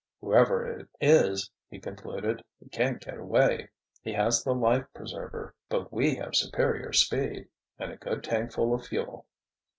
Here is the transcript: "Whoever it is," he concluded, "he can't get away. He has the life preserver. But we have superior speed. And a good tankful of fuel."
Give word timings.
"Whoever 0.19 0.65
it 0.65 0.87
is," 0.99 1.51
he 1.69 1.77
concluded, 1.79 2.43
"he 2.59 2.67
can't 2.69 2.99
get 2.99 3.19
away. 3.19 3.69
He 4.01 4.13
has 4.13 4.43
the 4.43 4.55
life 4.55 4.87
preserver. 4.95 5.53
But 5.69 5.93
we 5.93 6.15
have 6.15 6.33
superior 6.35 6.91
speed. 6.91 7.49
And 7.77 7.91
a 7.91 7.97
good 7.97 8.23
tankful 8.23 8.73
of 8.73 8.83
fuel." 8.87 9.27